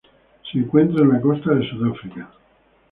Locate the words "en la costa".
1.09-1.53